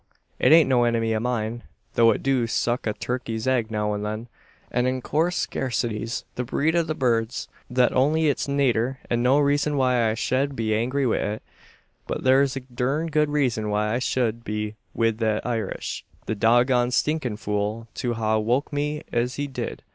It 0.39 0.51
ain't 0.51 0.67
no 0.67 0.83
enemy 0.83 1.13
o' 1.13 1.19
mine; 1.19 1.61
though 1.93 2.09
it 2.09 2.23
do 2.23 2.47
suck 2.47 2.87
a 2.87 2.93
turkey's 2.93 3.45
egg 3.45 3.69
now 3.69 3.93
an 3.93 4.01
then, 4.01 4.29
an 4.71 4.87
in 4.87 4.99
coorse 4.99 5.45
scarcities 5.45 6.23
the 6.33 6.43
breed 6.43 6.75
o' 6.75 6.81
the 6.81 6.95
birds. 6.95 7.47
Thet 7.71 7.91
air 7.91 7.97
only 7.99 8.27
its 8.27 8.47
nater, 8.47 8.97
an 9.11 9.21
no 9.21 9.37
reezun 9.37 9.75
why 9.77 10.09
I 10.09 10.15
shed 10.15 10.55
be 10.55 10.73
angry 10.73 11.05
wi' 11.05 11.17
it. 11.33 11.43
But 12.07 12.23
thur's 12.23 12.55
a 12.55 12.61
durned 12.61 13.11
good 13.11 13.29
reezun 13.29 13.69
why 13.69 13.93
I 13.93 13.99
shed 13.99 14.43
be 14.43 14.73
wi' 14.95 15.11
thet 15.11 15.45
Irish 15.45 16.03
the 16.25 16.33
dog 16.33 16.65
goned, 16.65 16.95
stinkin' 16.95 17.37
fool, 17.37 17.87
to 17.93 18.15
ha' 18.15 18.39
woke 18.39 18.73
me 18.73 19.03
es 19.13 19.35
he 19.35 19.45
dud! 19.45 19.83